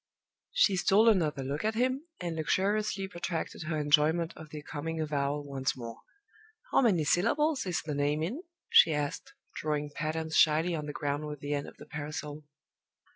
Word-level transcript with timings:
She 0.51 0.77
stole 0.77 1.07
another 1.09 1.43
look 1.43 1.63
at 1.63 1.75
him, 1.75 2.07
and 2.19 2.35
luxuriously 2.35 3.07
protracted 3.07 3.61
her 3.67 3.77
enjoyment 3.77 4.33
of 4.35 4.49
the 4.49 4.63
coming 4.63 4.99
avowal 4.99 5.43
once 5.45 5.77
more. 5.77 5.97
"How 6.71 6.81
many 6.81 7.03
syllables 7.03 7.67
is 7.67 7.83
the 7.83 7.93
name 7.93 8.23
in?" 8.23 8.41
she 8.67 8.95
asked, 8.95 9.33
drawing 9.57 9.91
patterns 9.91 10.35
shyly 10.35 10.73
on 10.73 10.87
the 10.87 10.91
ground 10.91 11.27
with 11.27 11.39
the 11.39 11.53
end 11.53 11.67
of 11.67 11.77
the 11.77 11.85
parasol. 11.85 12.45